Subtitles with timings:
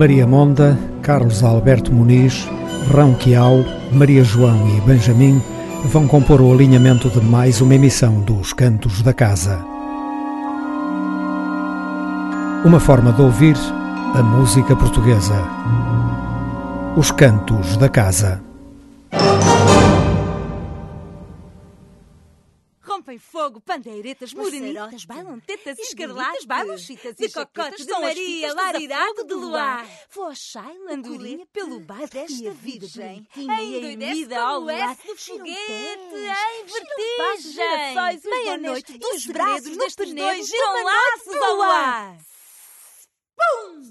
[0.00, 2.48] Maria Monda, Carlos Alberto Muniz,
[2.90, 3.62] Rão Quiau,
[3.92, 5.42] Maria João e Benjamin
[5.84, 9.62] vão compor o alinhamento de mais uma emissão dos Cantos da Casa.
[12.64, 13.58] Uma forma de ouvir
[14.14, 15.36] a música portuguesa.
[16.96, 18.49] Os Cantos da Casa.
[23.60, 29.86] Fogo, pandeiretas, morenitas, bailam tetas, escarlates, bailam chitas de cocotes de Maria, Lariraco de Luar.
[30.34, 33.26] Shaila, andorinha, pelo bairro desta virgem.
[33.36, 38.30] Endoidece ao ar, do foguete, em vertigem.
[38.30, 42.16] Meia-noite, dos segredos destes dois giram laços ao ar.
[43.36, 43.90] Pum!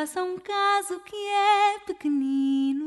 [0.00, 2.86] não façam caso que é pequenino.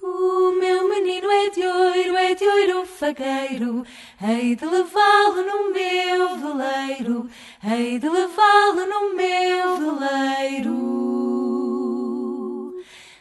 [0.00, 3.84] O meu menino é de ouro, é de ouro fagueiro,
[4.22, 7.28] hei de levá-lo no meu veleiro,
[7.64, 10.76] hei de levá-lo no meu veleiro.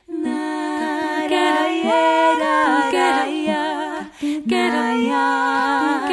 [0.07, 4.12] Na, queraia, queraia,
[4.48, 6.05] queraia,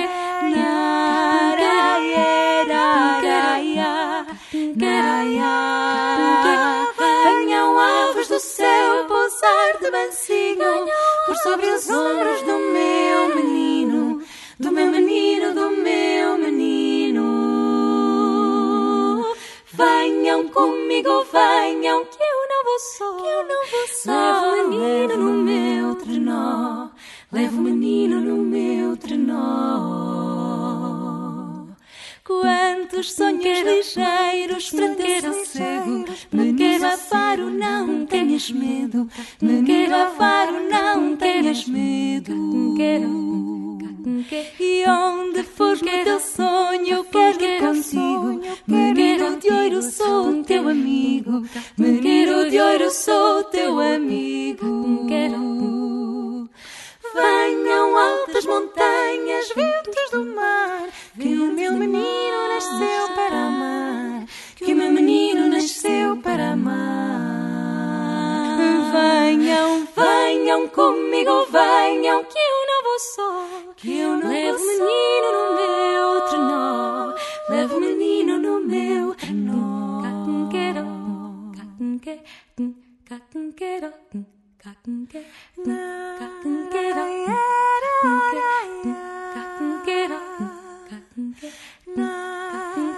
[9.83, 10.87] de mansinho
[11.27, 14.23] por sobre os ombros do meu menino,
[14.59, 17.23] do meu menino, do meu menino.
[19.73, 24.13] Venham comigo, venham que eu não vou só, que eu não vou só.
[24.13, 26.91] Levo o menino no meu trenó,
[27.33, 30.42] levo o menino no meu trenó.
[32.41, 39.09] Quantos sonhos ligeiros para ter sossego Menino avaro, não tenhas medo
[39.41, 42.53] Menino avaro, não tenhas medo
[44.59, 48.41] e onde fores no teu sonho, eu quero consigo.
[48.67, 51.45] Menino de ouro, sou teu amigo.
[51.77, 52.02] Menino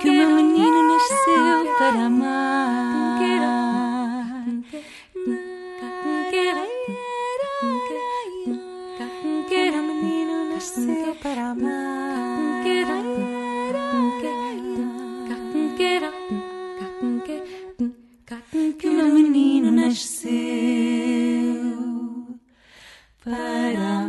[0.01, 2.84] Que o meu menino nasceu para amar.
[23.25, 24.05] Para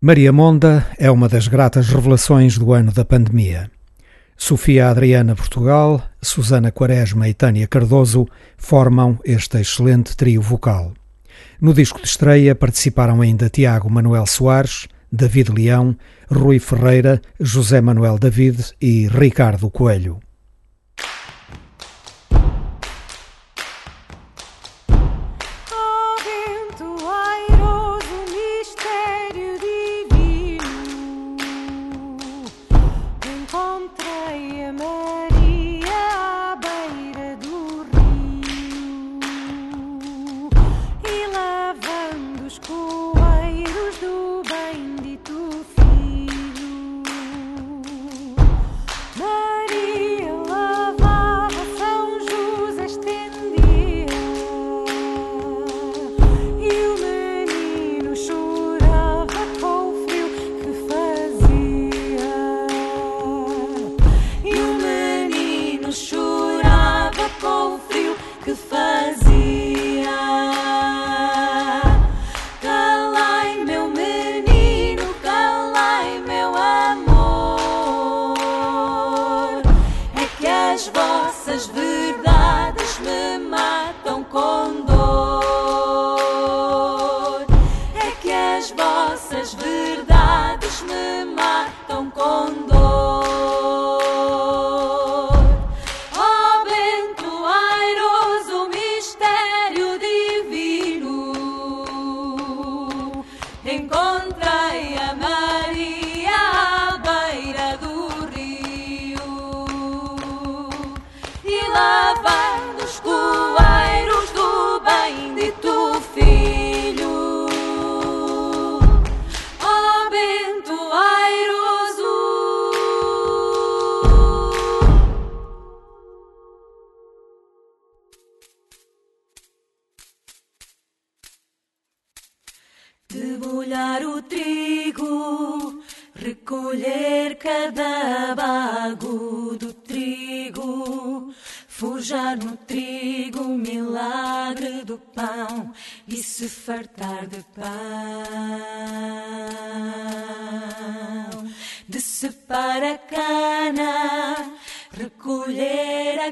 [0.00, 3.70] Maria Monda é uma das gratas revelações do ano da pandemia.
[4.36, 10.92] Sofia Adriana Portugal, Susana Quaresma e Tânia Cardoso formam este excelente trio vocal.
[11.60, 15.96] No disco de estreia participaram ainda Tiago Manuel Soares, David Leão,
[16.30, 20.20] Rui Ferreira, José Manuel David e Ricardo Coelho.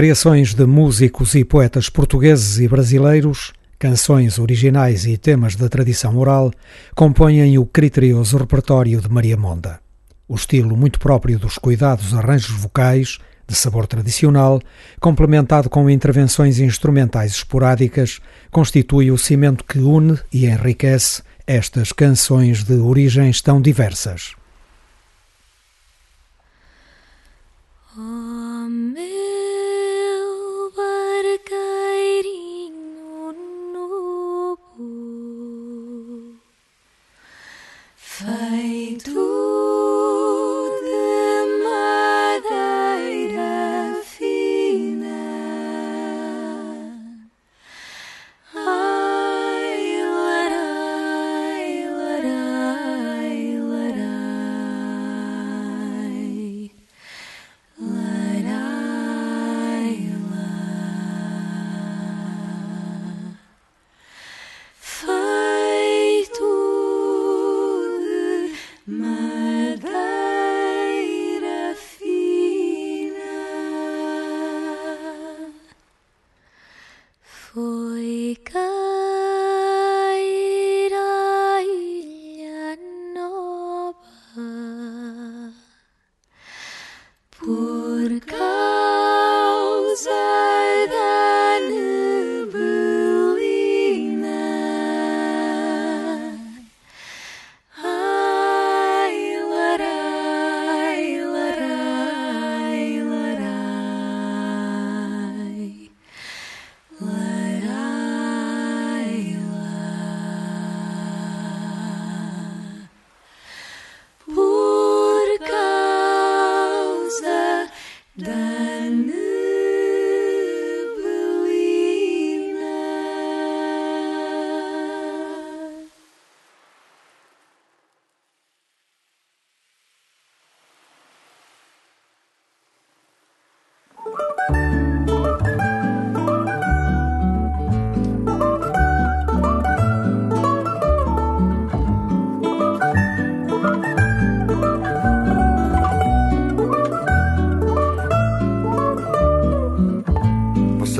[0.00, 6.50] Criações de músicos e poetas portugueses e brasileiros, canções originais e temas da tradição oral
[6.94, 9.78] compõem o criterioso repertório de Maria Monda.
[10.26, 14.58] O estilo muito próprio dos cuidados arranjos vocais, de sabor tradicional,
[14.98, 22.76] complementado com intervenções instrumentais esporádicas, constitui o cimento que une e enriquece estas canções de
[22.76, 24.34] origens tão diversas.
[39.04, 39.29] to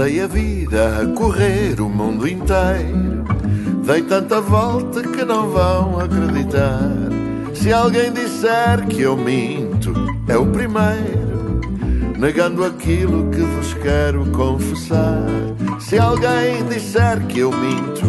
[0.01, 3.23] Passei a vida a correr o mundo inteiro.
[3.85, 6.91] Dei tanta volta que não vão acreditar.
[7.53, 9.93] Se alguém disser que eu minto,
[10.27, 11.61] é o primeiro,
[12.19, 15.27] negando aquilo que vos quero confessar.
[15.79, 18.07] Se alguém disser que eu minto,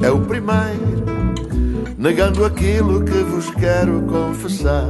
[0.00, 1.04] é o primeiro,
[1.98, 4.88] negando aquilo que vos quero confessar.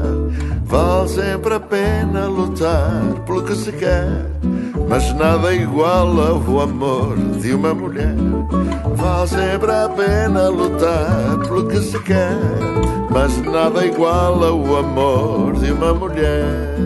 [0.65, 4.31] Vale sempre a pena lutar pelo que se quer
[4.89, 8.15] mas nada iguala o amor de uma mulher.
[8.95, 12.39] Vale sempre a pena lutar pelo que se quer,
[13.11, 16.77] mas nada iguala o amor de uma mulher.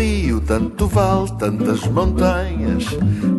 [0.00, 2.86] Rio, tanto vale, tantas montanhas,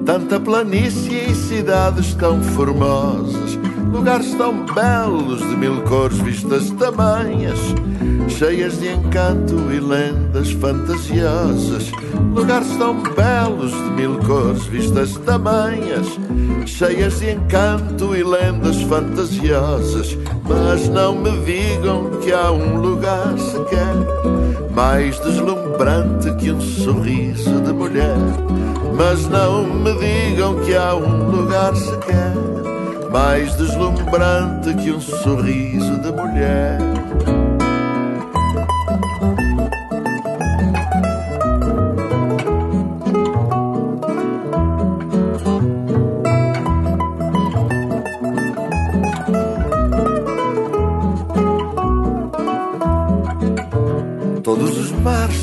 [0.06, 3.58] tanta planície e cidades tão formosas,
[3.92, 7.58] lugares tão belos de mil cores, vistas tamanhas,
[8.28, 11.92] cheias de encanto e lendas fantasiosas,
[12.34, 16.08] lugares tão belos de mil cores, vistas tamanhas,
[16.66, 23.96] cheias de encanto e lendas fantasiosas, mas não me digam que há um lugar sequer
[24.72, 28.18] mais deslumbrante que um sorriso de mulher.
[28.96, 32.34] Mas não me digam que há um lugar sequer
[33.12, 37.01] mais deslumbrante que um sorriso de mulher.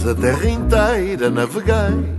[0.09, 2.17] Da terra inteira naveguei,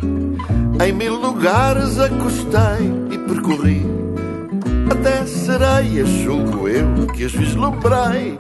[0.86, 3.84] em mil lugares acostei e percorri,
[4.92, 8.38] até sereias, julgo eu, que as vislumbrei,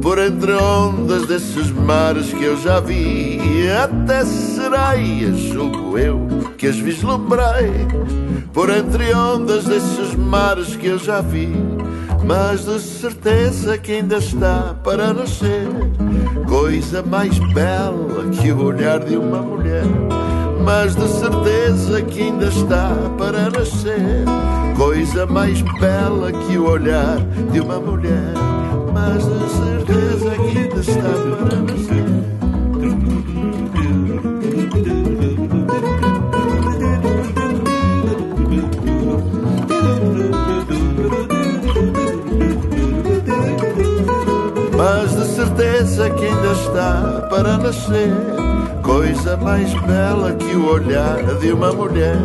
[0.00, 6.76] por entre ondas desses mares que eu já vi, até sereias, julgo eu, que as
[6.76, 7.72] vislumbrei,
[8.52, 11.52] por entre ondas desses mares que eu já vi
[12.24, 15.66] mas de certeza que ainda está para nascer.
[16.60, 19.82] Coisa mais bela que o olhar de uma mulher.
[20.62, 24.26] mas de certeza que ainda está para nascer.
[24.76, 27.16] Coisa mais bela que o olhar
[27.50, 28.34] de uma mulher,
[28.92, 32.29] mas de certeza que ainda está para nascer.
[46.10, 48.12] Que ainda está para nascer.
[48.82, 52.16] Coisa mais bela que o olhar de uma mulher.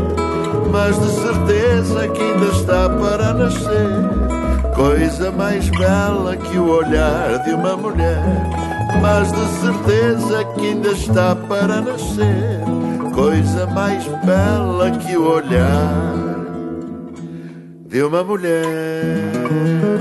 [0.72, 4.75] Mas de certeza que ainda está para nascer.
[4.75, 8.24] Coisa mais bela que o olhar de uma mulher.
[9.01, 12.62] Mas de certeza que ainda está para nascer.
[13.13, 16.25] Coisa mais bela que o olhar
[17.88, 19.95] de uma mulher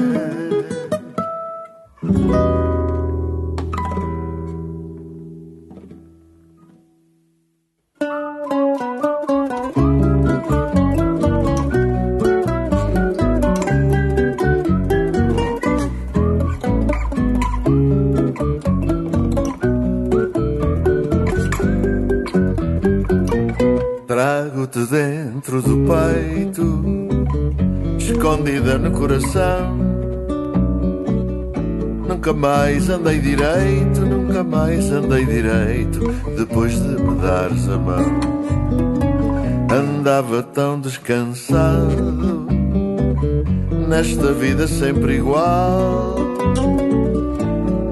[32.35, 36.01] mais andei direito, nunca mais andei direito,
[36.37, 38.21] depois de me dares a mão.
[39.71, 42.47] Andava tão descansado,
[43.89, 46.17] nesta vida sempre igual.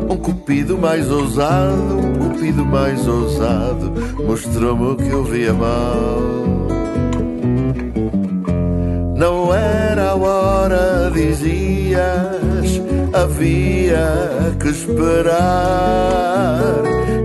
[0.08, 3.92] Um cupido mais ousado, um cupido mais ousado,
[4.26, 6.20] mostrou-me o que eu via mal.
[9.16, 12.51] Não era a hora, dizias,
[13.12, 16.02] havia que esperar.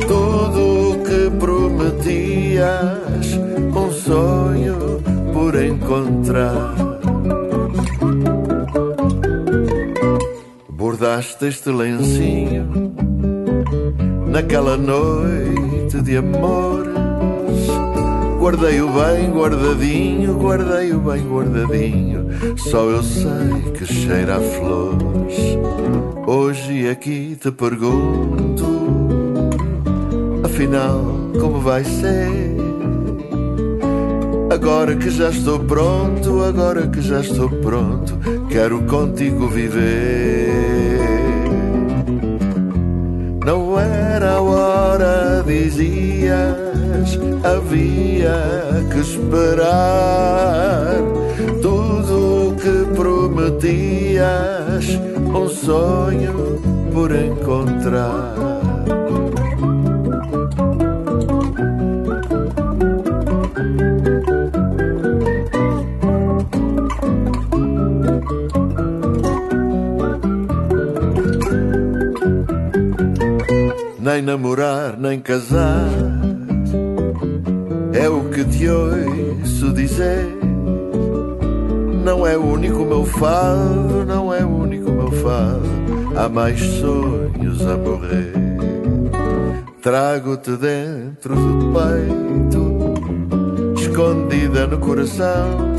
[0.08, 3.34] Tudo o que prometias,
[3.76, 5.02] um sonho
[5.34, 6.76] por encontrar.
[10.70, 12.94] Bordaste este lencinho
[14.28, 16.88] naquela noite de amores.
[18.40, 22.17] Guardei-o bem guardadinho, guardei-o bem guardadinho.
[22.58, 25.58] Só eu sei que cheira a flores.
[26.26, 28.66] Hoje aqui te pergunto,
[30.44, 31.04] afinal,
[31.40, 32.58] como vai ser?
[34.52, 38.18] Agora que já estou pronto, agora que já estou pronto,
[38.50, 40.50] quero contigo viver.
[43.46, 50.28] Não era a hora, dizias, havia que esperar.
[53.48, 55.00] Prometias,
[55.34, 56.60] um sonho
[56.94, 58.36] por encontrar.
[74.00, 75.88] nem namorar, nem casar.
[77.94, 80.37] É o que te ouço dizer.
[82.28, 85.64] Não é único meu fado, não é único meu fado.
[86.14, 88.34] Há mais sonhos a morrer.
[89.82, 92.94] Trago-te dentro do peito,
[93.80, 95.74] escondida no coração.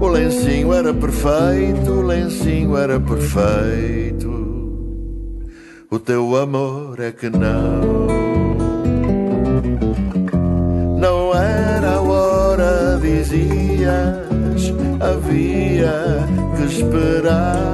[0.00, 4.30] O lencinho era perfeito, o lencinho era perfeito
[5.90, 7.28] o teu amor é que.
[7.28, 8.29] Não
[16.90, 17.69] que esperar.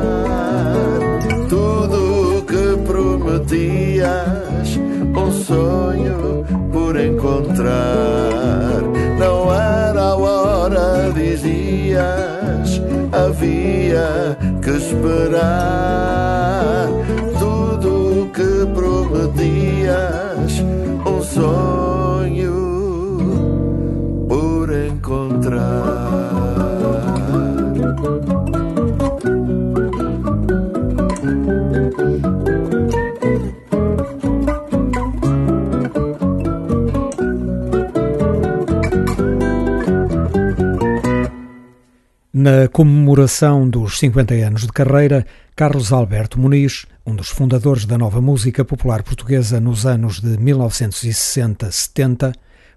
[42.76, 48.66] Comemoração dos 50 anos de carreira, Carlos Alberto Muniz, um dos fundadores da nova música
[48.66, 52.34] popular portuguesa nos anos de 1960-70,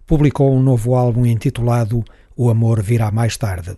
[0.08, 2.02] publicou um novo álbum intitulado
[2.34, 3.76] O Amor Virá Mais Tarde.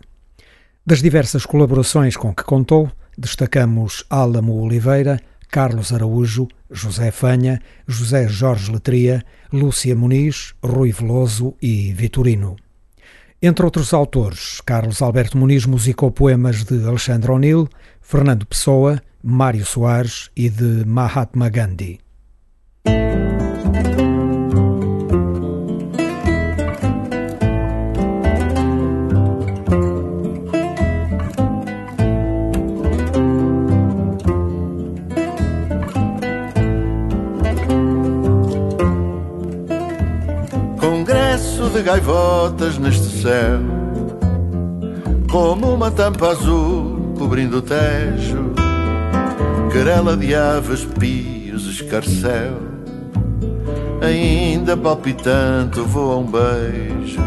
[0.85, 8.71] Das diversas colaborações com que contou, destacamos Álamo Oliveira, Carlos Araújo, José Fanha, José Jorge
[8.71, 12.57] Letria, Lúcia Muniz, Rui Veloso e Vitorino.
[13.43, 17.67] Entre outros autores, Carlos Alberto Muniz musicou poemas de Alexandre O'Neill,
[17.99, 21.99] Fernando Pessoa, Mário Soares e de Mahatma Gandhi.
[42.11, 43.59] Gaivotas neste céu,
[45.31, 48.53] como uma tampa azul cobrindo o tejo,
[49.71, 52.57] querela de aves, pios, escarcel,
[54.01, 57.21] ainda palpitante voa um beijo,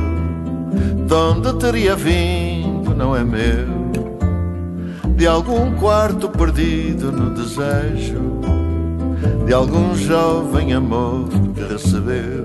[1.06, 3.66] de onde teria vindo, não é meu,
[5.16, 8.20] de algum quarto perdido no desejo,
[9.46, 12.43] de algum jovem amor que recebeu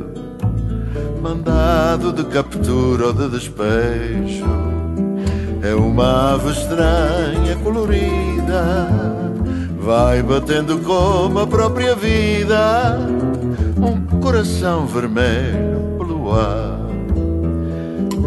[1.30, 4.46] mandado de captura ou de despejo.
[5.62, 8.88] É uma ave estranha, colorida,
[9.80, 12.98] vai batendo como a própria vida,
[13.78, 16.80] um coração vermelho pelo ar.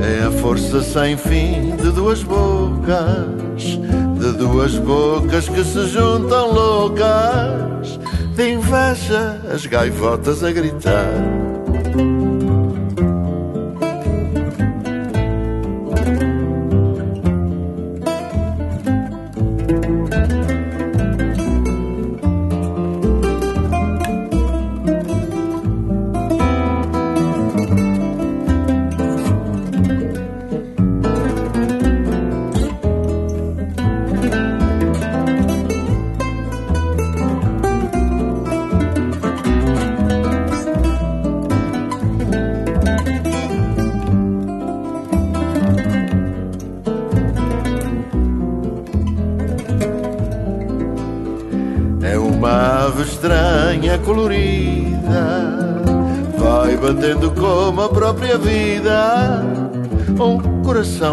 [0.00, 7.98] É a força sem fim de duas bocas, de duas bocas que se juntam loucas,
[8.36, 11.41] de inveja as gaivotas a gritar.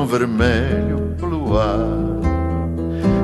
[0.09, 1.77] Vermelho pelo ar.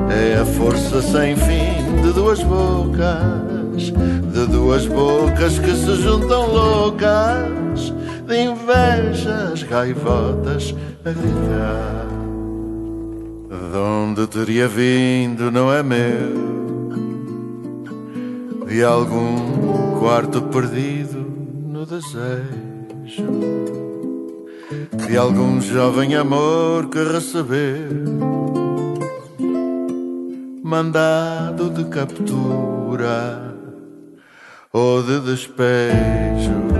[0.08, 3.92] É a força sem fim de duas bocas,
[4.32, 7.92] de duas bocas que se juntam loucas,
[8.26, 12.06] de inveja as gaivotas a gritar.
[13.72, 16.46] De onde teria vindo, não é meu,
[18.68, 21.26] de algum quarto perdido
[21.68, 23.75] no deserto
[24.70, 28.26] de algum jovem amor que recebeu
[30.62, 33.54] mandado de captura
[34.72, 36.75] ou de despejo.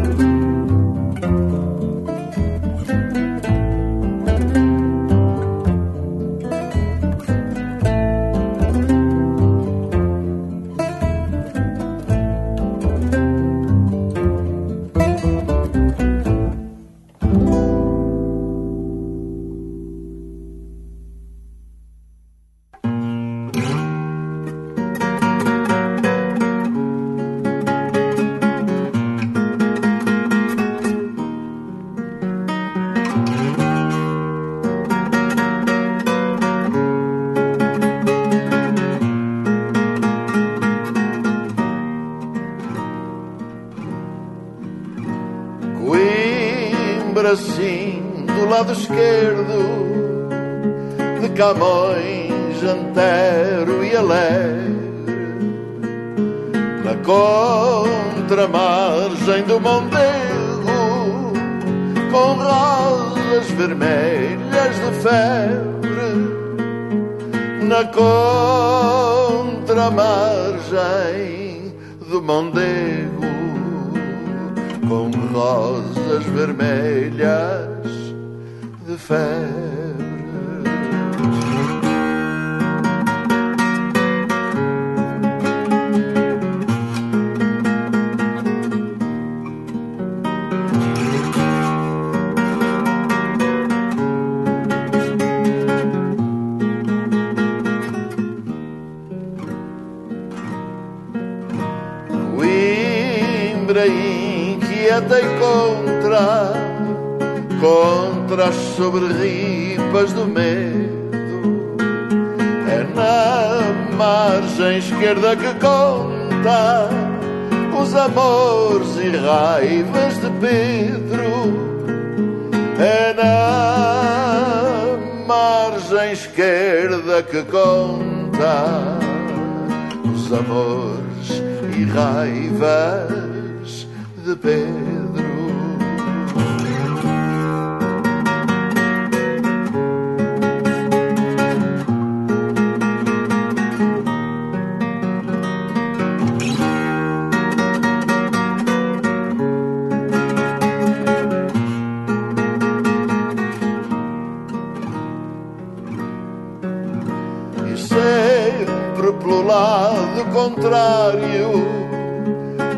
[160.36, 161.64] Contrário,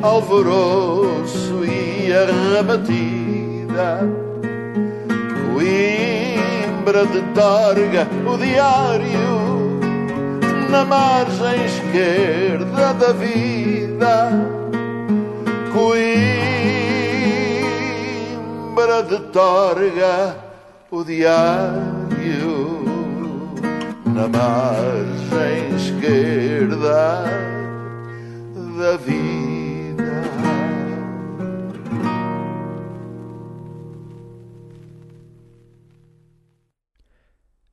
[0.00, 4.08] alvoroço e arrebatida.
[5.52, 9.80] Coimbra de Torga, o diário,
[10.70, 14.30] na margem esquerda da vida.
[15.72, 16.22] Coimbra
[19.02, 20.36] de Torga,
[20.92, 22.84] o diário,
[24.06, 27.47] na margem esquerda
[28.78, 30.22] da vida.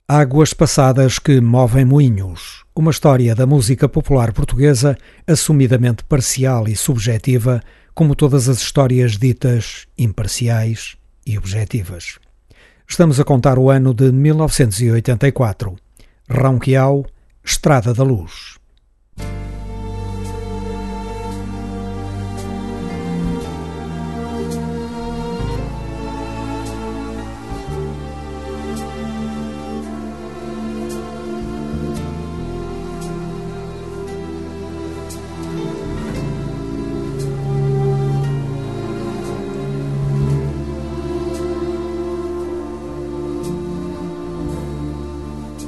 [0.08, 2.66] Águas passadas que movem moinhos.
[2.76, 7.62] Uma história da música popular portuguesa assumidamente parcial e subjetiva,
[7.94, 12.18] como todas as histórias ditas imparciais e objetivas.
[12.88, 15.76] Estamos a contar o ano de 1984.
[16.30, 17.06] Ronquial,
[17.44, 18.55] Estrada da Luz.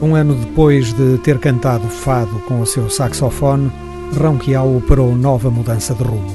[0.08, 3.70] Um ano depois de ter cantado fado com o seu saxofone,
[4.17, 6.32] Ronquial operou nova mudança de rumo.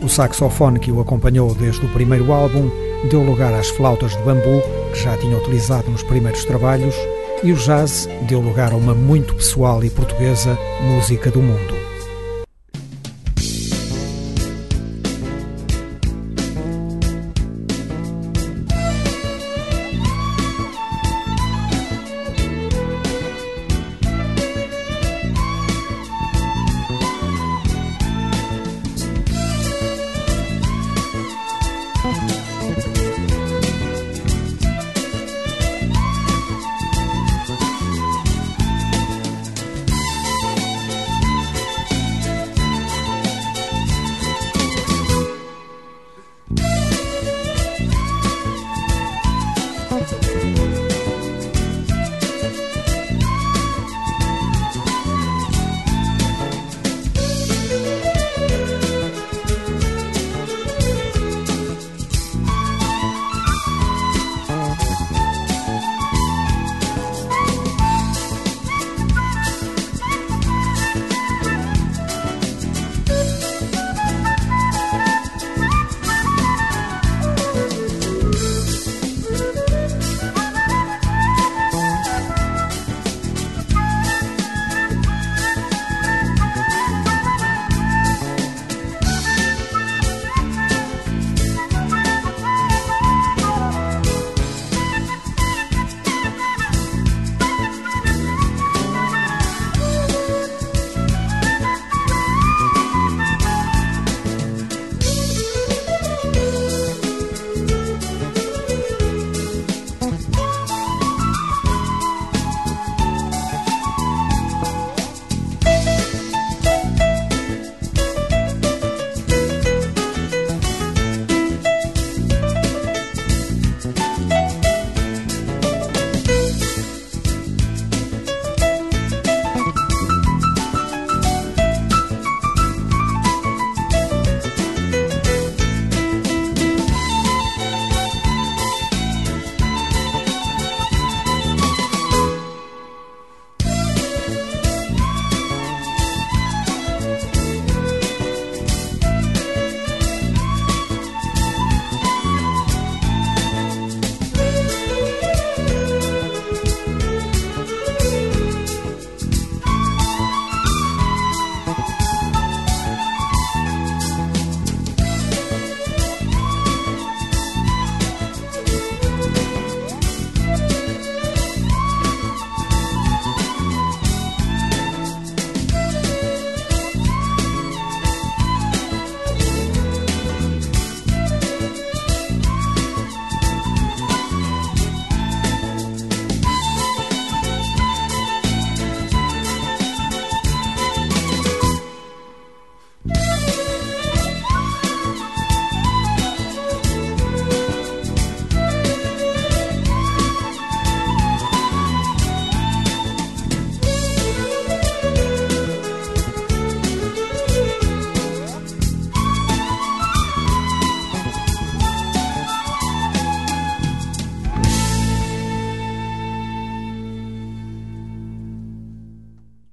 [0.00, 2.70] O saxofone que o acompanhou desde o primeiro álbum
[3.10, 6.94] deu lugar às flautas de bambu, que já tinha utilizado nos primeiros trabalhos,
[7.42, 11.79] e o jazz deu lugar a uma muito pessoal e portuguesa música do mundo.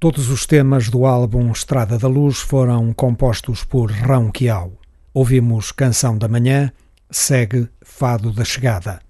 [0.07, 4.71] Todos os temas do álbum Estrada da Luz foram compostos por Rão Quiau.
[5.13, 6.71] Ouvimos Canção da Manhã,
[7.11, 9.01] segue Fado da Chegada.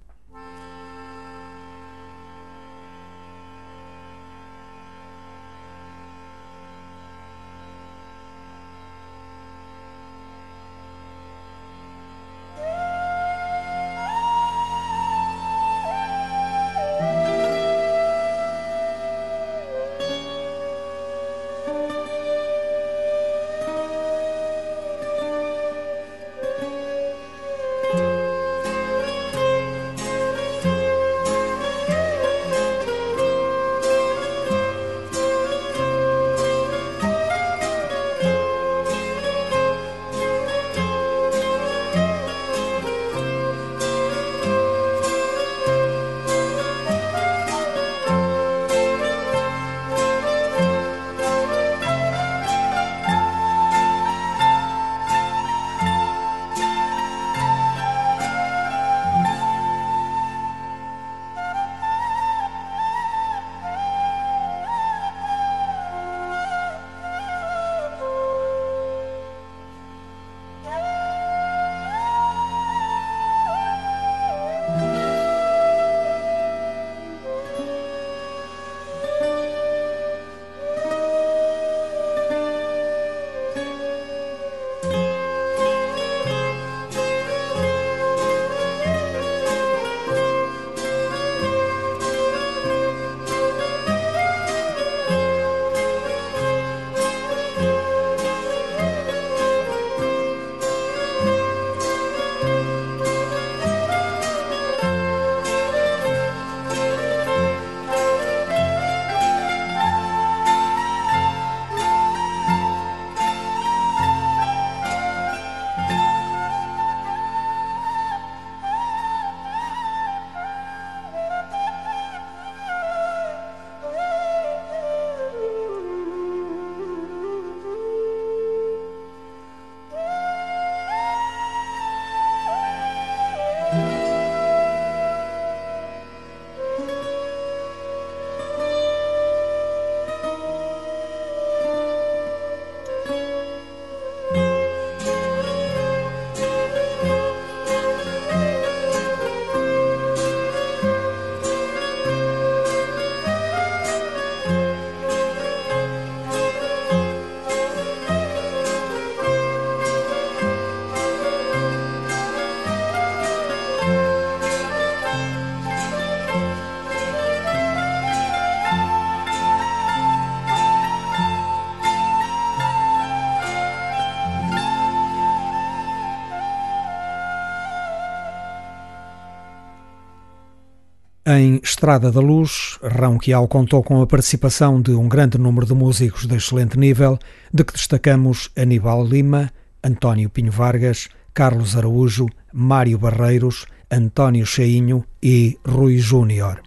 [181.37, 185.73] Em Estrada da Luz, Rão Quial contou com a participação de um grande número de
[185.75, 187.19] músicos de excelente nível,
[187.53, 189.51] de que destacamos Aníbal Lima,
[189.83, 196.66] António Pinho Vargas, Carlos Araújo, Mário Barreiros, António Cheinho e Rui Júnior.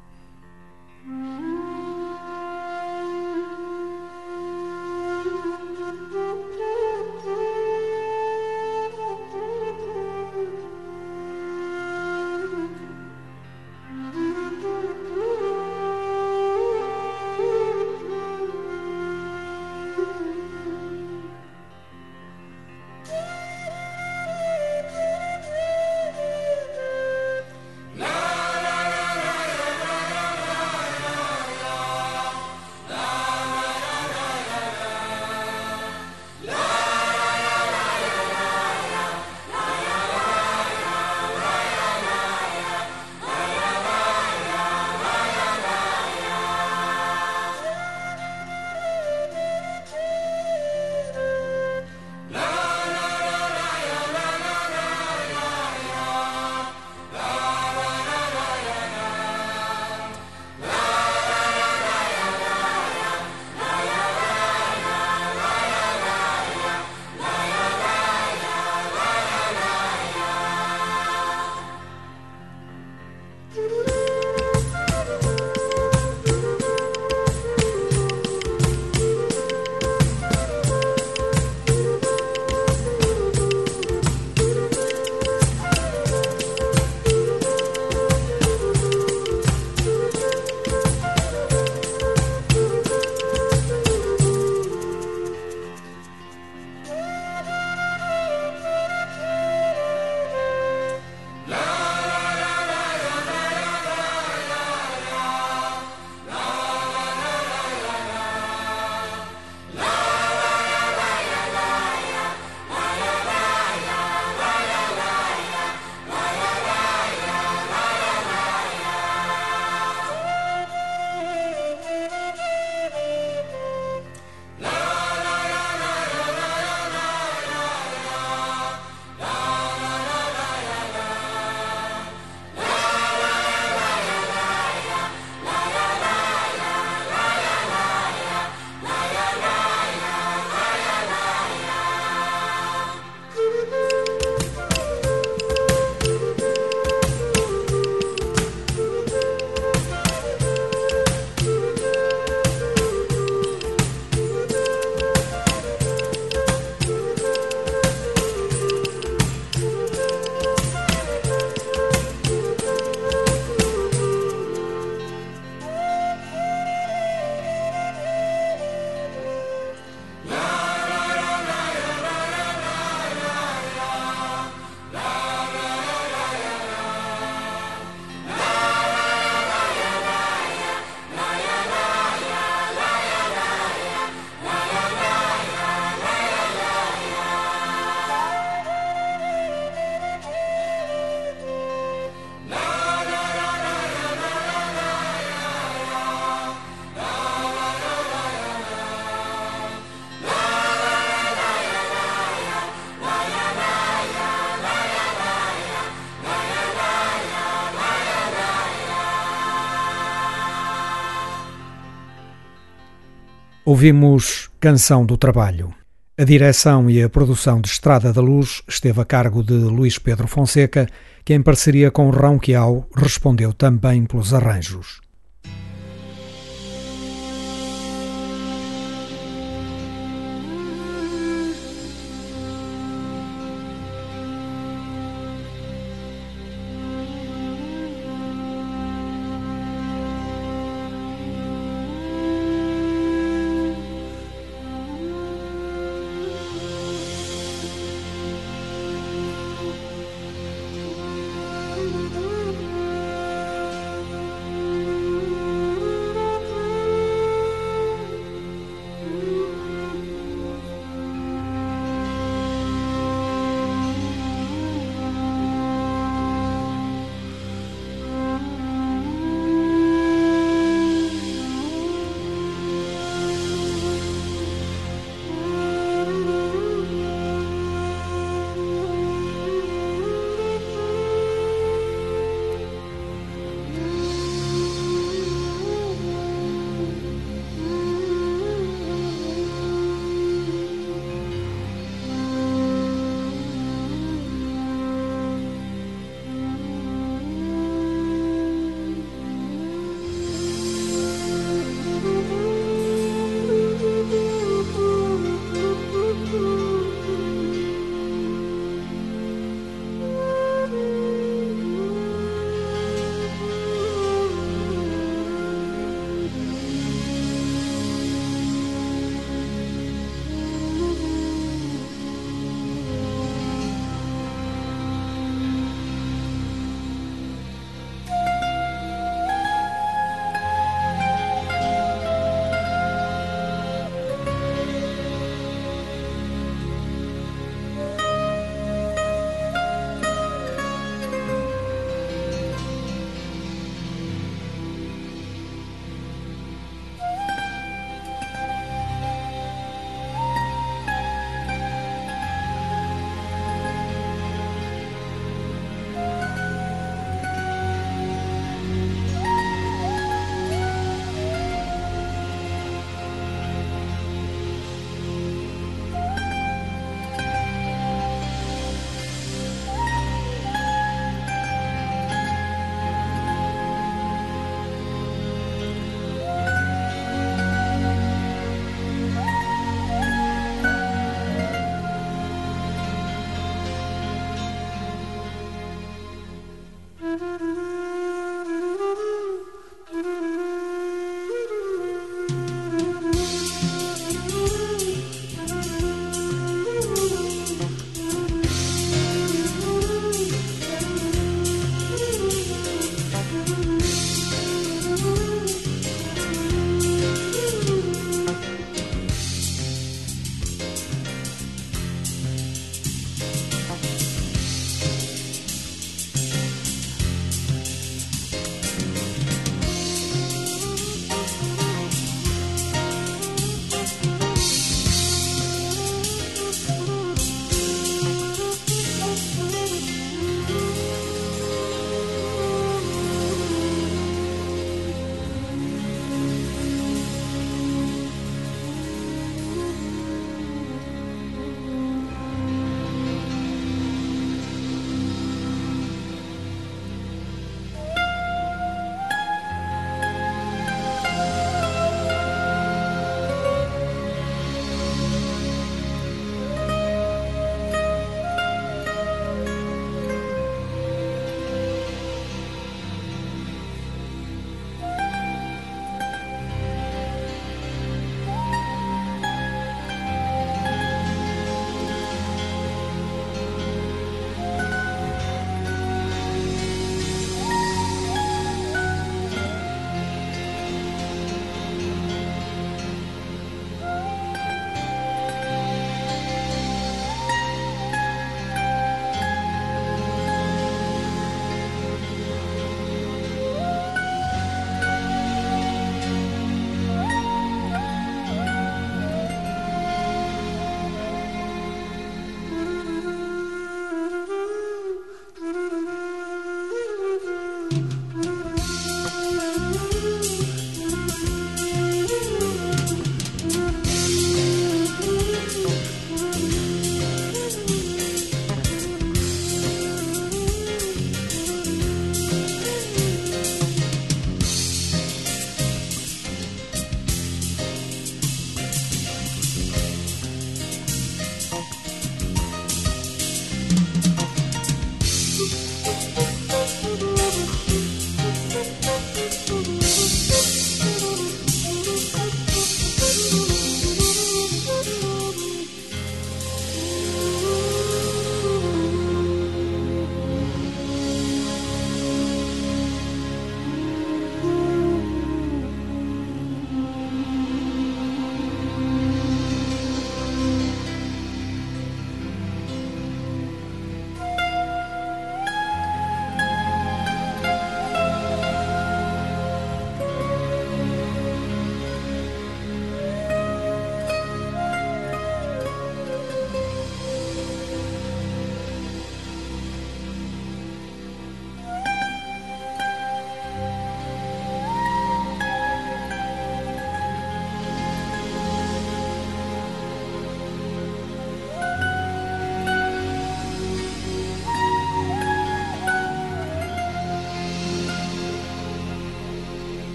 [213.73, 215.73] Ouvimos Canção do Trabalho.
[216.19, 220.27] A direção e a produção de Estrada da Luz esteve a cargo de Luís Pedro
[220.27, 220.89] Fonseca,
[221.25, 225.01] que em parceria com Rão Quiau respondeu também pelos arranjos.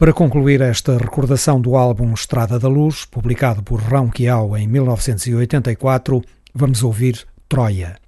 [0.00, 6.22] Para concluir esta recordação do álbum Estrada da Luz, publicado por Rão Quiau em 1984,
[6.54, 7.98] vamos ouvir Troia.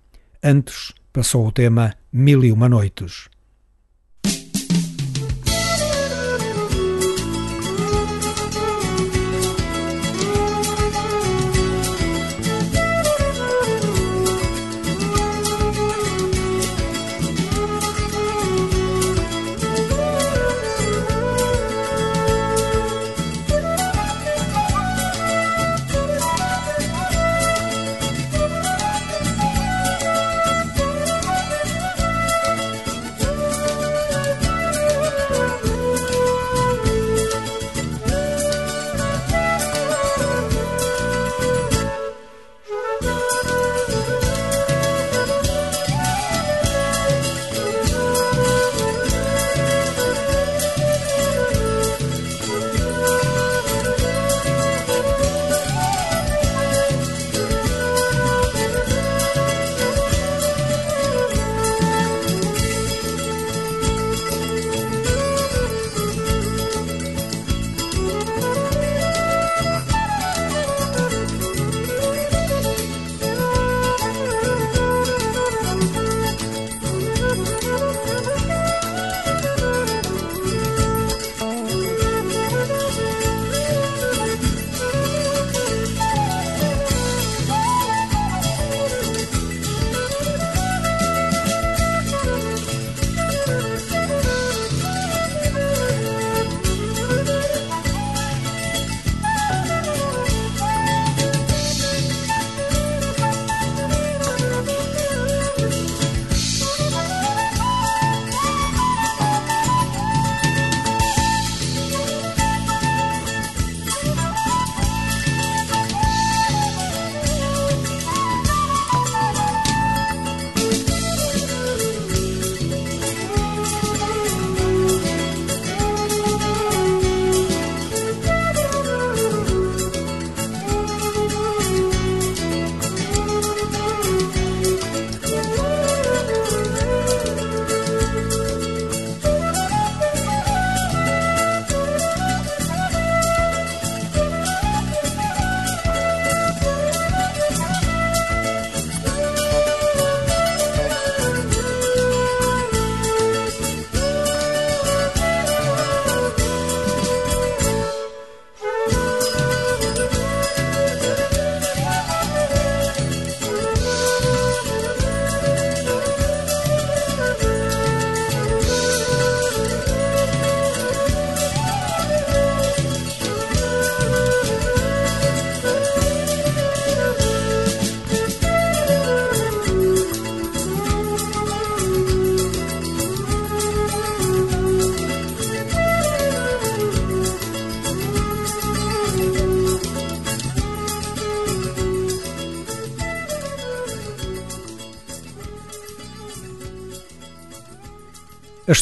[0.43, 3.29] Antes passou o tema Mil e Uma Noites.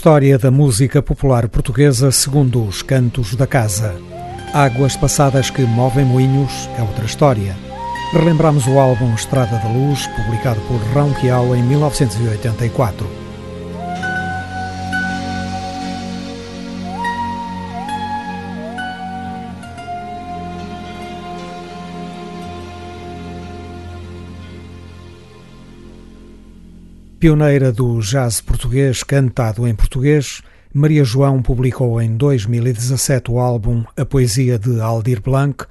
[0.01, 3.95] História da música popular portuguesa segundo os cantos da casa.
[4.51, 7.55] Águas passadas que movem moinhos é outra história.
[8.11, 13.20] Relembramos o álbum Estrada da Luz, publicado por Rão Quiau em 1984.
[27.21, 30.41] Pioneira do jazz português cantado em português,
[30.73, 35.67] Maria João publicou em 2017 o álbum A Poesia de Aldir Blanc,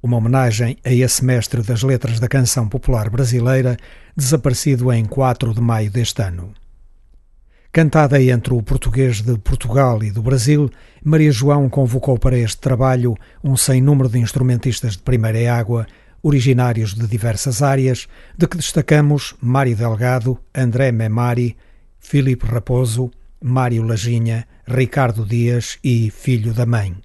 [0.00, 3.76] uma homenagem a esse mestre das letras da canção popular brasileira,
[4.16, 6.54] desaparecido em 4 de maio deste ano.
[7.72, 10.70] Cantada entre o português de Portugal e do Brasil,
[11.02, 15.88] Maria João convocou para este trabalho um sem número de instrumentistas de primeira água
[16.24, 21.54] originários de diversas áreas, de que destacamos Mário Delgado, André Memari,
[22.00, 23.10] Filipe Raposo,
[23.42, 26.96] Mário Laginha, Ricardo Dias e Filho da Mãe.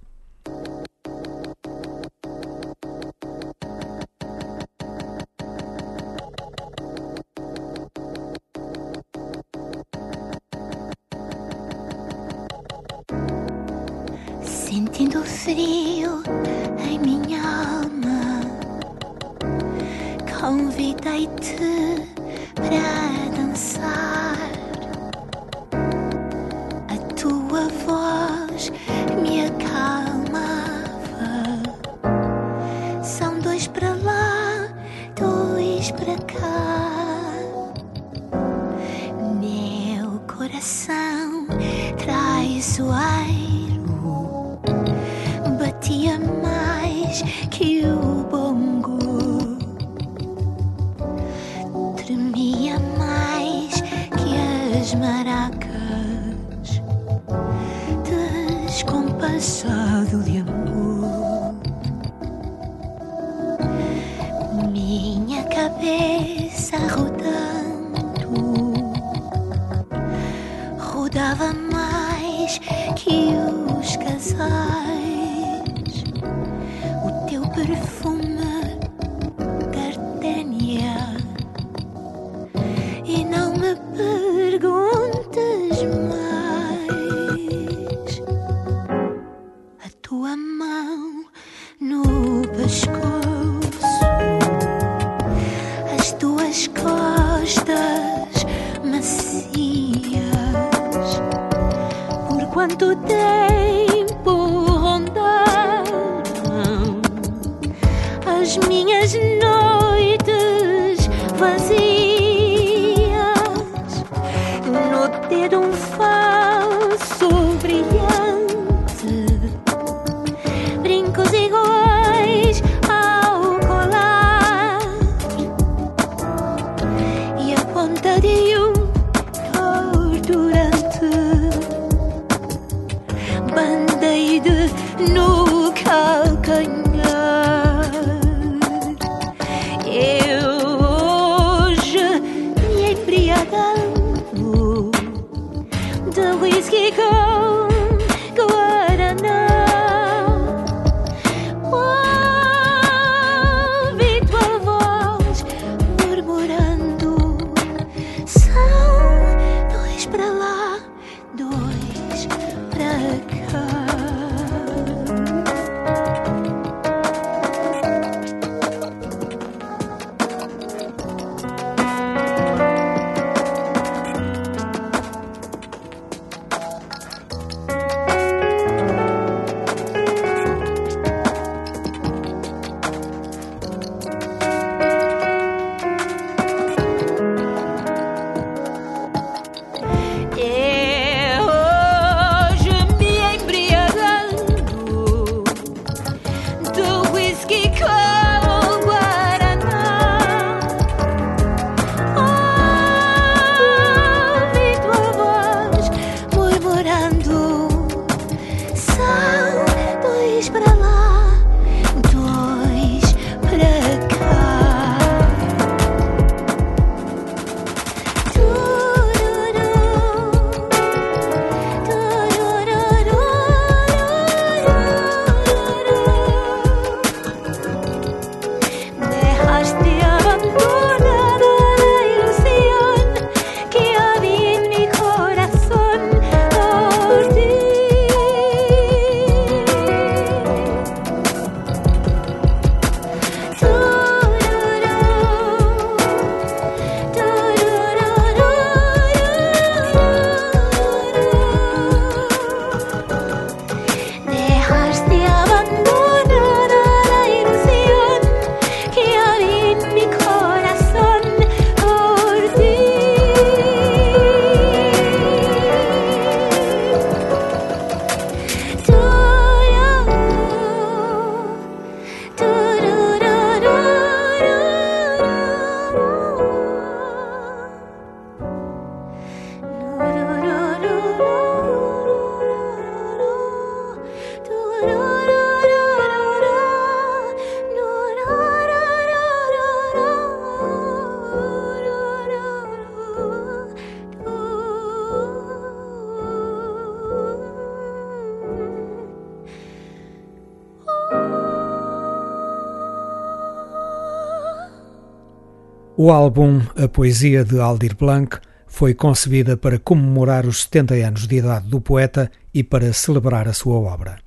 [306.01, 311.35] O álbum A Poesia de Aldir Blanc foi concebida para comemorar os 70 anos de
[311.35, 314.17] idade do poeta e para celebrar a sua obra.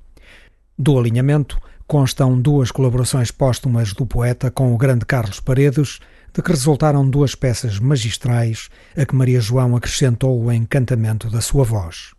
[0.77, 5.97] Do alinhamento constam duas colaborações póstumas do poeta com o grande Carlos Paredes,
[6.31, 11.63] de que resultaram duas peças magistrais a que Maria João acrescentou o encantamento da sua
[11.63, 12.11] voz.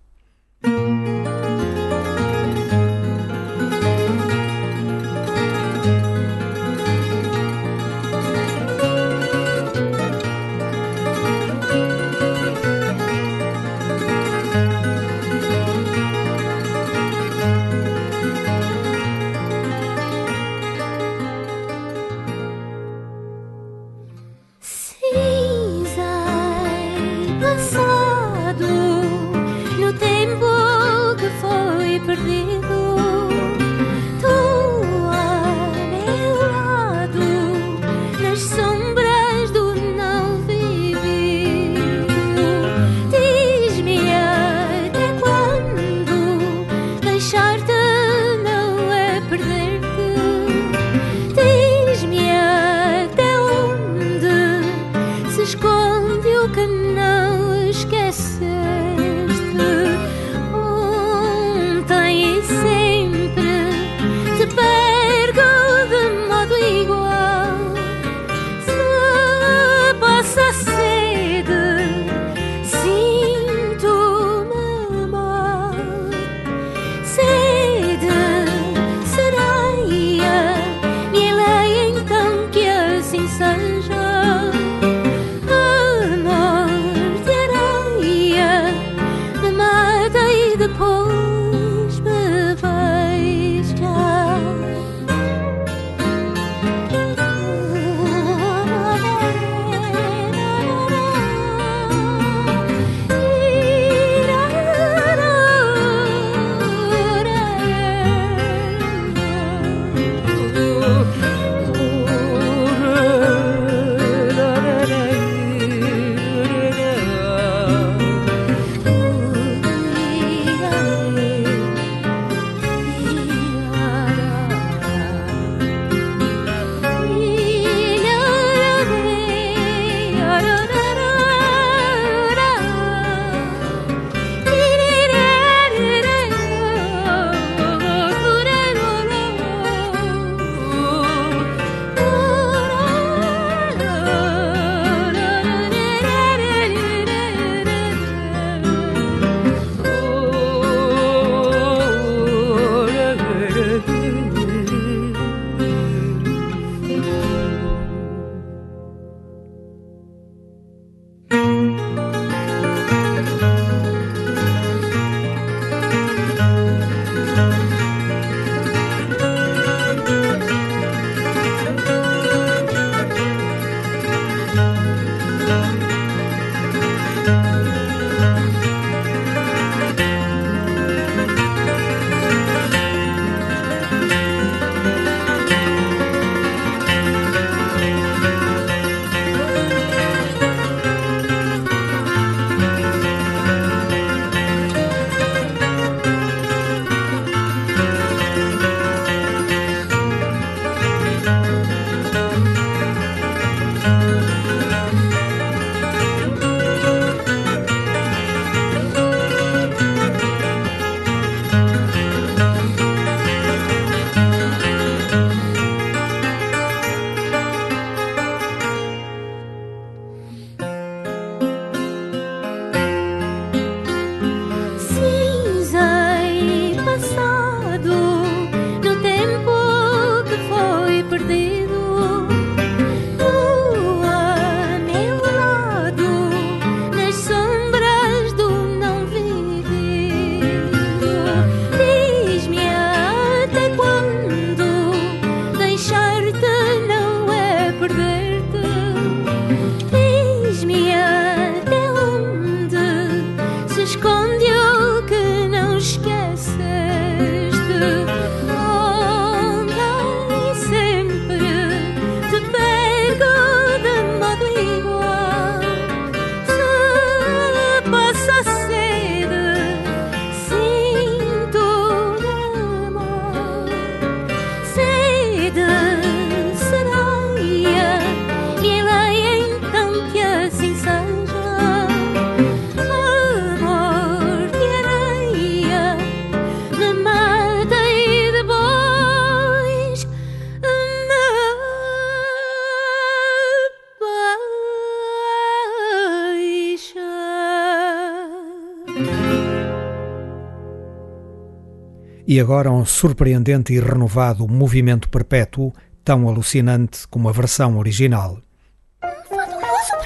[302.26, 305.72] E agora um surpreendente e renovado movimento perpétuo,
[306.04, 308.43] tão alucinante como a versão original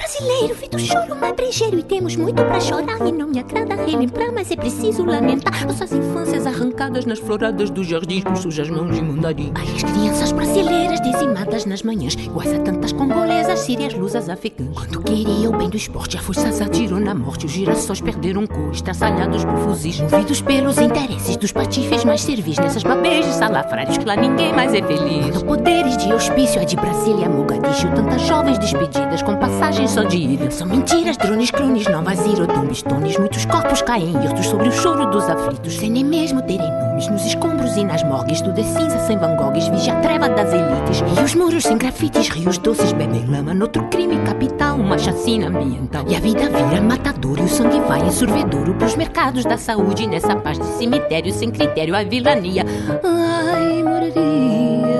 [0.09, 4.31] brasileiro, feito choro mais brejeiro E temos muito pra chorar e não me agrada relembrar
[4.33, 5.65] Mas é preciso lamentar.
[5.65, 10.31] Nossas infâncias arrancadas Nas floradas dos jardins com sujas mãos de mandarim Ai, as crianças
[10.31, 15.69] brasileiras dizimadas nas manhãs Iguais a tantas congolesas, sírias, lusas, afegãs Quando queria o bem
[15.69, 17.45] do esporte, a força atirou na morte.
[17.45, 22.83] Os girassóis perderam cor, estraçalhados por fuzis Movidos pelos interesses dos patifes mais servis Nessas
[22.83, 25.25] babejos salafrários que lá ninguém mais é feliz.
[25.31, 30.17] Quando poderes de hospício, a de Brasília, Mogadishu Tantas jovens despedidas com passagens só de
[30.17, 35.05] ida São mentiras, drones, crones, novas irotumbes, tones Muitos corpos caem outros sobre o choro
[35.07, 35.75] dos aflitos.
[35.75, 39.35] Sem nem mesmo terem nomes Nos escombros e nas morgues Tudo é cinza sem Van
[39.35, 41.03] Goghs Vigia a treva das elites.
[41.17, 46.05] E os muros sem grafites Rios doces bebem lama Noutro crime capital Uma chacina ambiental.
[46.07, 50.07] E a vida vira matador E o sangue vai em sorvedouro Pros mercados da saúde
[50.07, 52.65] Nessa paz de cemitério Sem critério a vilania.
[53.03, 54.99] Ai, moraria.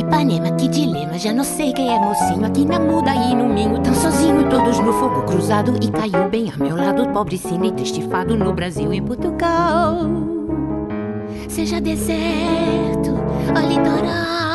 [0.00, 2.46] Ipanema, que dilema, já não sei quem é mocinho.
[2.46, 5.74] Aqui na muda e no minho, tão sozinho Todos no fogo cruzado.
[5.82, 9.98] E caiu bem ao meu lado Pobre cine testifado no Brasil e Portugal.
[11.48, 13.10] Seja deserto
[13.54, 14.47] ou litoral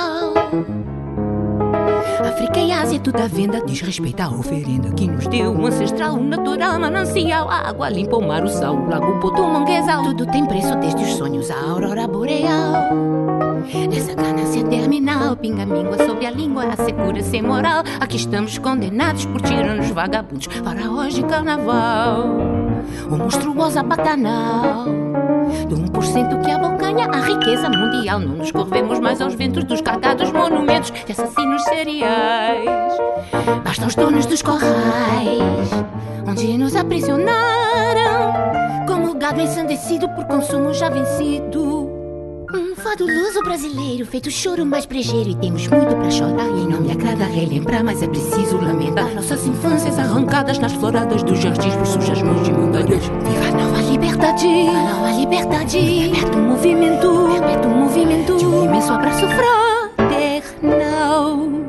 [2.26, 6.16] África e Ásia, tudo à venda Diz respeito à oferenda que nos deu Um ancestral,
[6.16, 10.26] um natural manancial A água limpa o mar, o sal, o lago, o manguezal Tudo
[10.28, 13.24] tem preço, desde os sonhos à aurora boreal
[13.90, 17.84] Nessa ganância terminal, pinga míngua sobre a língua, assegura sem moral.
[18.00, 22.63] Aqui estamos condenados por tiranos vagabundos, faraós de carnaval.
[23.10, 24.86] O monstruosa bacanal
[25.68, 28.20] do 1% que abocanha a riqueza mundial.
[28.20, 32.98] Não nos corremos mais aos ventos dos cargados monumentos de assassinos seriais.
[33.64, 35.70] Bastam os donos dos corrais,
[36.28, 38.34] onde nos aprisionaram,
[38.88, 41.83] como gado ensandecido por consumo já vencido.
[42.56, 46.48] Um fado luso brasileiro, feito choro mais brejeiro E temos muito pra chorar.
[46.48, 49.12] E não me agrada relembrar Mas é preciso lamentar.
[49.16, 53.82] Nossas infâncias arrancadas Nas floradas dos jardins por sujas mãos de mandarinhas Viva a nova
[53.82, 55.80] liberdade, a nova liberdade.
[56.12, 58.38] Perpétuo movimento, perpétuo movimento.
[58.38, 59.26] De um imenso abraço
[59.98, 61.63] fraternal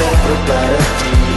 [0.00, 1.27] Every man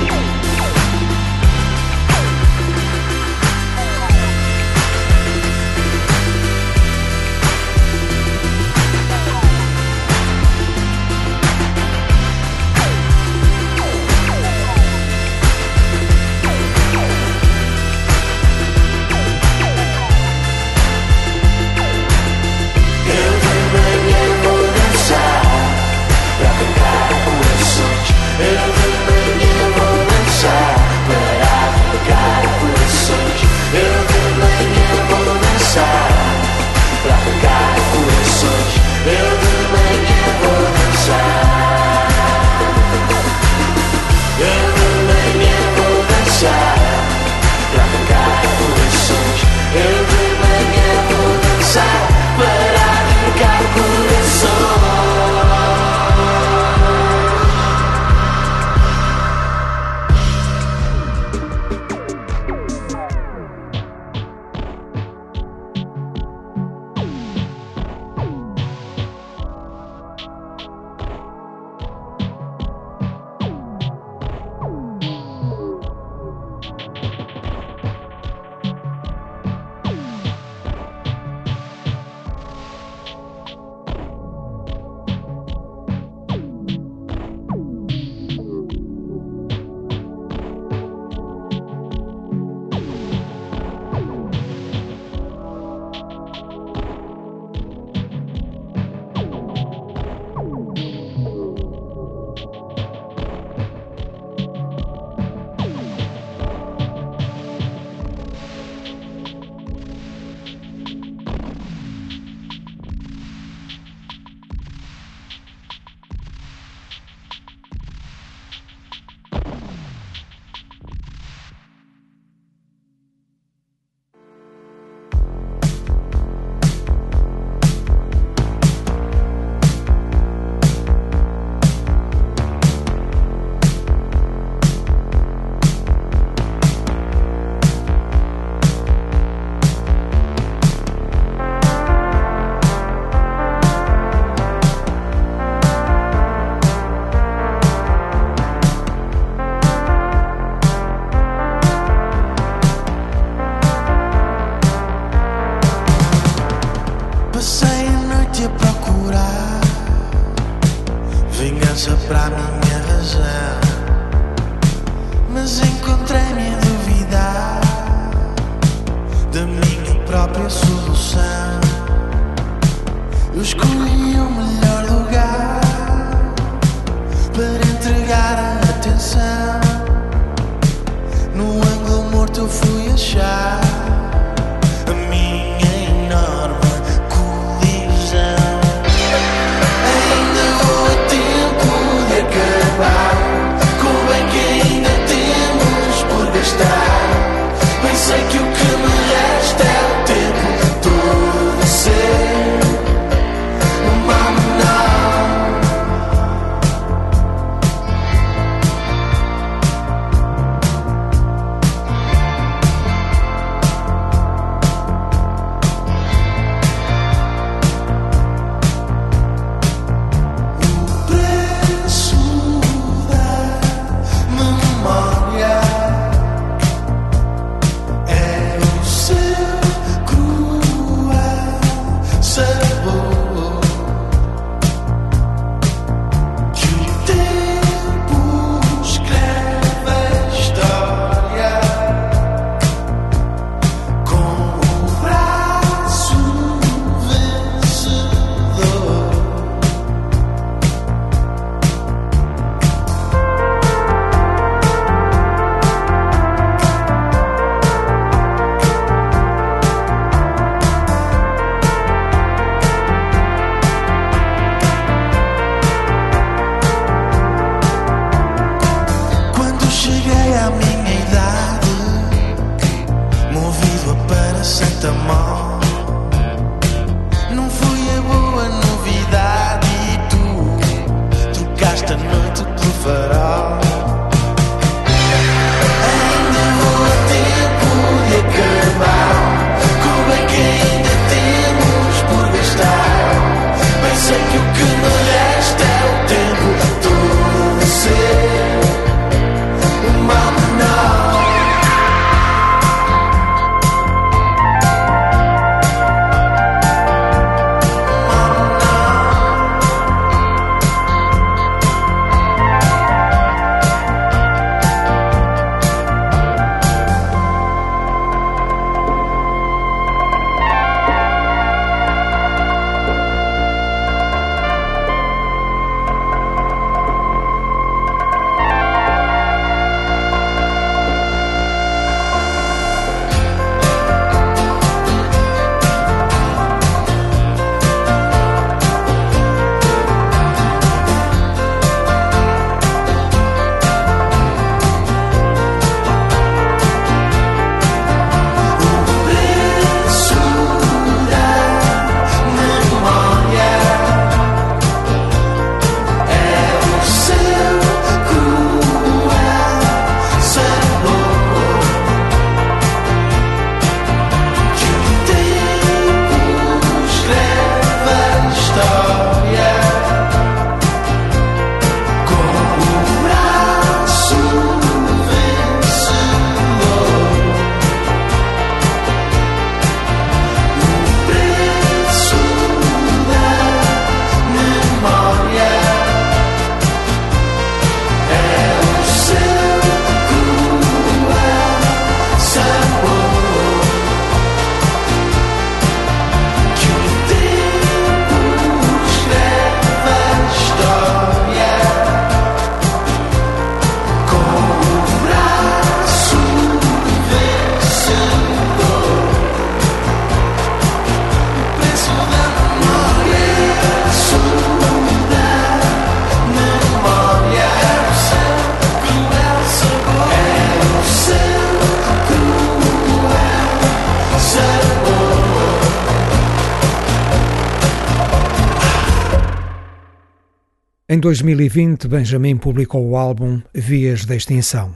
[431.12, 434.74] 2020, Benjamin publicou o álbum Vias da Extinção.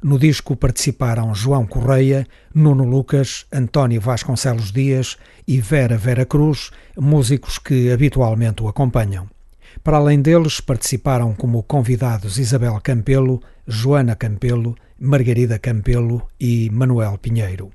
[0.00, 7.58] No disco participaram João Correia, Nuno Lucas, António Vasconcelos Dias e Vera Vera Cruz, músicos
[7.58, 9.28] que habitualmente o acompanham.
[9.82, 17.70] Para além deles, participaram como convidados Isabel Campelo, Joana Campelo, Margarida Campelo e Manuel Pinheiro.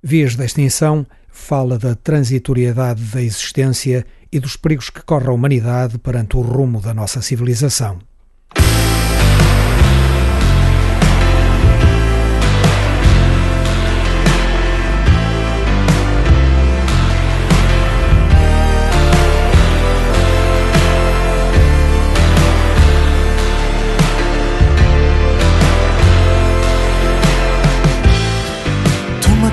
[0.00, 1.04] Vias da Extinção
[1.38, 6.80] fala da transitoriedade da existência e dos perigos que corre a humanidade perante o rumo
[6.80, 7.98] da nossa civilização.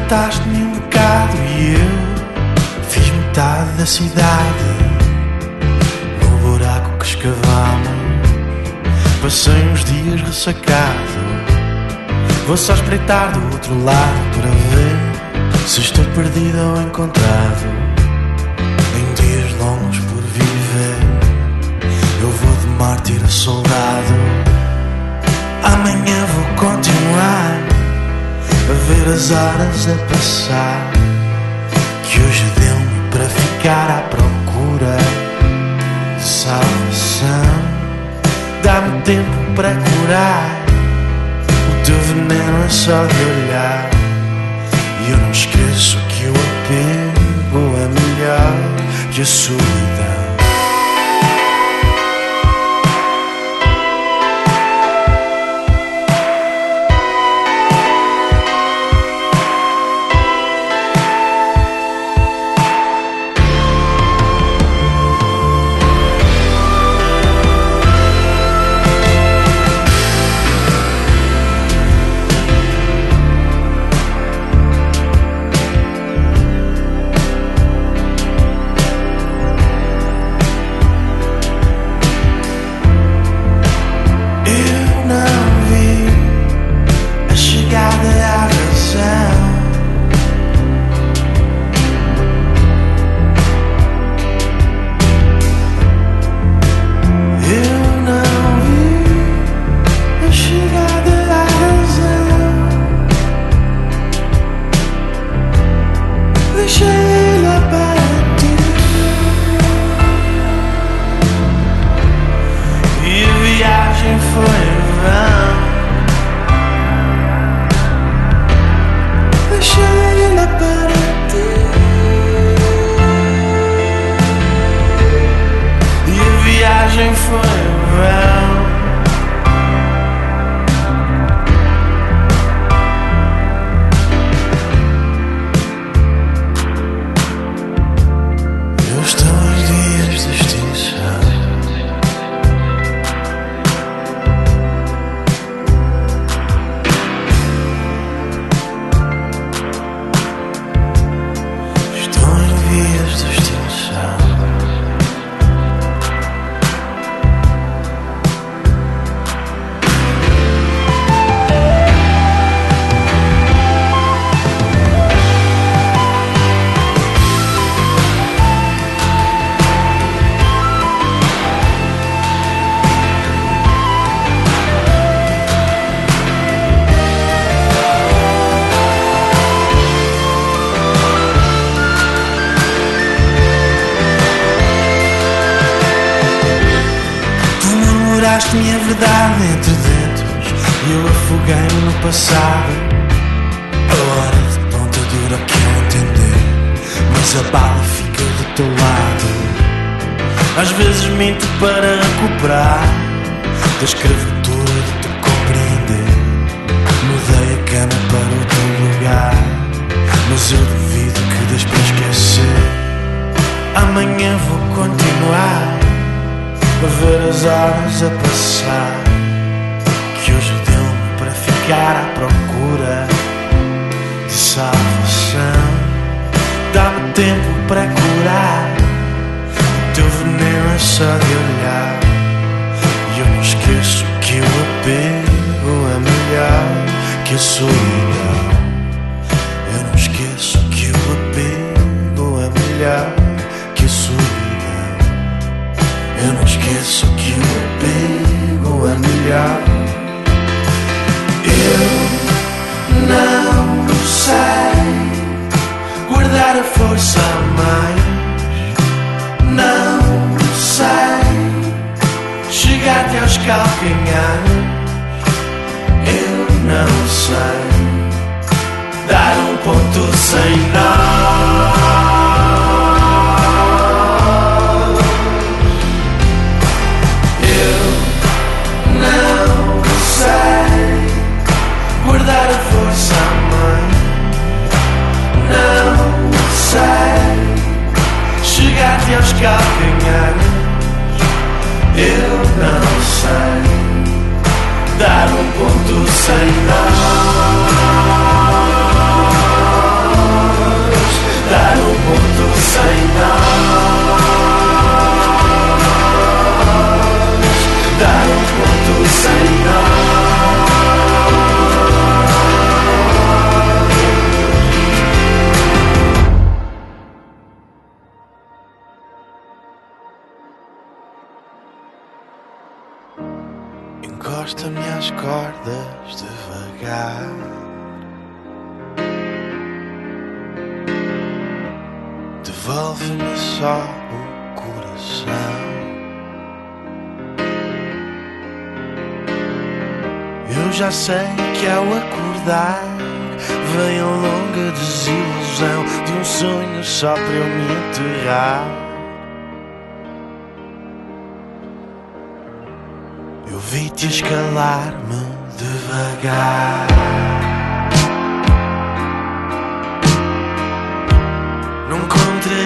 [0.06, 0.55] mataste
[3.86, 4.66] da cidade.
[6.24, 7.88] No buraco que escavamos.
[9.22, 11.26] Passei uns dias ressacado.
[12.48, 17.66] Vou só espreitar do outro lado Para ver se estou perdido ou encontrado.
[18.98, 21.00] Em dias longos por viver
[22.22, 24.16] Eu vou de mártir a soldado.
[25.64, 27.58] Amanhã vou continuar
[28.70, 30.92] A ver as horas a passar
[32.04, 32.46] Que hoje
[33.16, 34.98] para ficar à procura
[36.18, 37.26] de salvação.
[38.62, 40.66] Dá-me tempo para curar.
[41.70, 43.90] O teu veneno é só de olhar.
[45.08, 49.85] E eu não esqueço que o apego é melhor que a sua.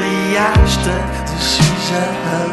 [0.10, 2.50] Contrariaste a decisão.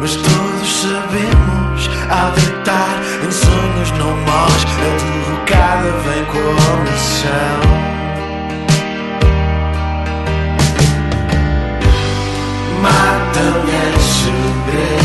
[0.00, 2.96] Mas todos sabemos, ao deitar
[3.26, 7.60] em sonhos não mós, a derrocada vem com a omissão.
[12.82, 15.03] Mata-me em segredo,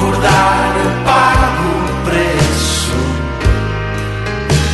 [0.00, 0.72] Acordar,
[1.04, 2.96] pago o preço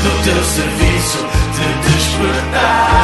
[0.04, 1.18] do teu serviço
[1.56, 2.95] de despertar.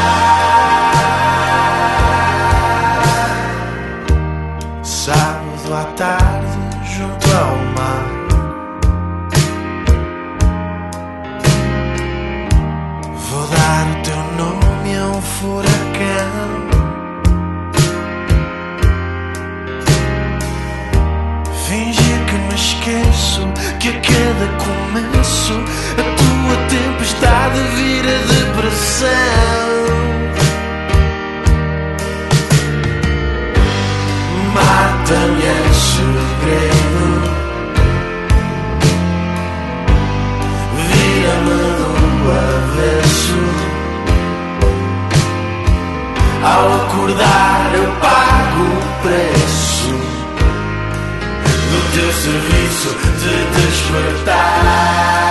[53.22, 55.21] De despertar.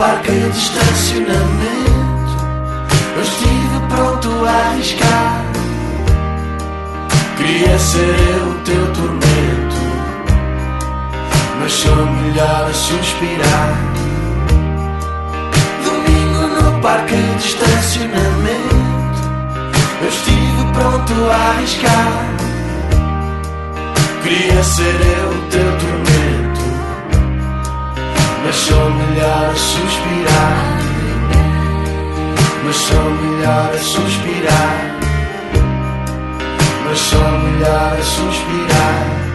[0.00, 1.60] Parque de estacionamento
[3.14, 5.44] Eu estive pronto a arriscar.
[7.36, 9.76] Queria ser eu o teu tormento
[11.60, 13.76] Mas sou melhor a suspirar.
[15.84, 18.76] Domingo no parque de estacionamento
[20.00, 22.24] Eu estive pronto a arriscar.
[24.22, 25.99] Queria ser eu o teu tormento
[28.50, 30.78] Mas sou melhor a suspirar.
[32.64, 34.96] Mas sou melhor a suspirar.
[36.84, 39.29] Mas sou melhor a suspirar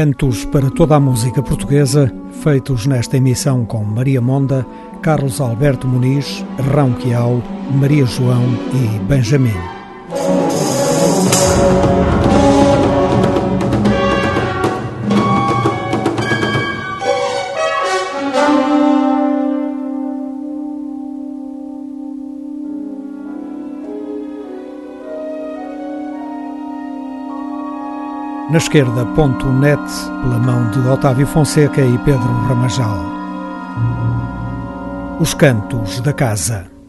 [0.00, 2.10] Cantos para toda a música portuguesa,
[2.42, 4.66] feitos nesta emissão com Maria Monda,
[5.02, 7.42] Carlos Alberto Muniz, Rão Quial,
[7.78, 9.69] Maria João e Benjamin.
[28.50, 29.80] Na esquerda, ponto net,
[30.22, 32.98] pela mão de Otávio Fonseca e Pedro Ramajal.
[35.20, 36.79] Os Cantos da Casa.